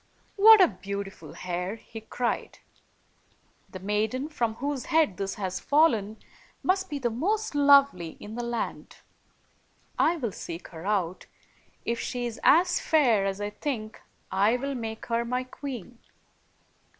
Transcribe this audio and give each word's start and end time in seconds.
"What 0.35 0.59
a 0.61 0.67
beautiful 0.67 1.33
hair!" 1.33 1.75
he 1.75 2.01
cried. 2.01 2.57
"The 3.69 3.77
maiden 3.79 4.29
from 4.29 4.55
whose 4.55 4.85
head 4.85 5.17
this 5.17 5.35
has 5.35 5.59
fallen 5.59 6.17
must 6.63 6.89
be 6.89 6.97
the 6.97 7.11
most 7.11 7.53
lovely 7.53 8.17
in 8.19 8.33
the 8.33 8.41
land. 8.43 8.95
I 9.99 10.15
will 10.17 10.31
seek 10.31 10.69
her 10.69 10.81
105 10.85 11.05
io6 11.21 11.29
out; 11.29 11.33
if 11.85 11.99
she 11.99 12.25
is 12.25 12.39
as 12.43 12.79
fair 12.79 13.27
as 13.27 13.39
I 13.39 13.51
think, 13.51 14.01
I 14.31 14.57
will 14.57 14.73
make 14.73 15.05
her 15.05 15.23
my 15.23 15.43
queen." 15.43 15.99